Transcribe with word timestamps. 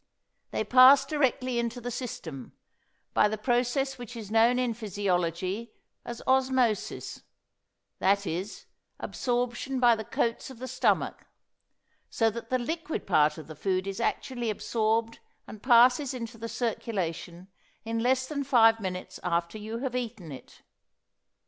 They 0.49 0.63
pass 0.63 1.05
directly 1.05 1.59
into 1.59 1.79
the 1.79 1.91
system, 1.91 2.53
by 3.13 3.27
the 3.27 3.37
process 3.37 3.99
which 3.99 4.15
is 4.15 4.31
known 4.31 4.57
in 4.57 4.73
physiology 4.73 5.73
as 6.03 6.23
osmosis 6.25 7.21
that 7.99 8.25
is, 8.25 8.65
absorption 8.99 9.79
by 9.79 9.95
the 9.95 10.03
coats 10.03 10.49
of 10.49 10.57
the 10.57 10.67
stomach; 10.67 11.27
so 12.09 12.31
that 12.31 12.49
the 12.49 12.57
liquid 12.57 13.05
part 13.05 13.37
of 13.37 13.45
the 13.45 13.55
food 13.55 13.85
is 13.85 13.99
actually 13.99 14.49
absorbed 14.49 15.19
and 15.45 15.61
passes 15.61 16.15
into 16.15 16.35
the 16.39 16.49
circulation 16.49 17.49
in 17.85 17.99
less 17.99 18.25
than 18.25 18.43
five 18.43 18.79
minutes 18.79 19.19
after 19.21 19.59
you 19.59 19.77
have 19.85 19.95
eaten 19.95 20.31
it. 20.31 20.63